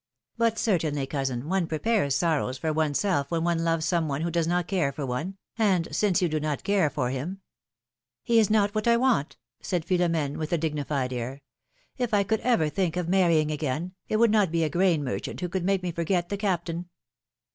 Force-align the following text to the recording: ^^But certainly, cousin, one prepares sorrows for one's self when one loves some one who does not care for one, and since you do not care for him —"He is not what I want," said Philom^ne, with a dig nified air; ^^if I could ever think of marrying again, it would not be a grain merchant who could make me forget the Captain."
^^But 0.39 0.57
certainly, 0.57 1.05
cousin, 1.05 1.47
one 1.47 1.67
prepares 1.67 2.15
sorrows 2.15 2.57
for 2.57 2.73
one's 2.73 2.99
self 2.99 3.29
when 3.29 3.43
one 3.43 3.63
loves 3.63 3.85
some 3.85 4.07
one 4.07 4.21
who 4.21 4.31
does 4.31 4.47
not 4.47 4.65
care 4.65 4.91
for 4.91 5.05
one, 5.05 5.37
and 5.59 5.87
since 5.95 6.23
you 6.23 6.27
do 6.27 6.39
not 6.39 6.63
care 6.63 6.89
for 6.89 7.11
him 7.11 7.39
—"He 8.23 8.39
is 8.39 8.49
not 8.49 8.73
what 8.73 8.87
I 8.87 8.97
want," 8.97 9.37
said 9.61 9.85
Philom^ne, 9.85 10.37
with 10.37 10.51
a 10.53 10.57
dig 10.57 10.73
nified 10.75 11.13
air; 11.13 11.43
^^if 11.99 12.13
I 12.15 12.23
could 12.23 12.39
ever 12.39 12.67
think 12.67 12.97
of 12.97 13.07
marrying 13.07 13.51
again, 13.51 13.93
it 14.09 14.17
would 14.17 14.31
not 14.31 14.49
be 14.51 14.63
a 14.63 14.69
grain 14.71 15.03
merchant 15.03 15.39
who 15.41 15.49
could 15.49 15.63
make 15.63 15.83
me 15.83 15.91
forget 15.91 16.29
the 16.29 16.37
Captain." 16.37 16.89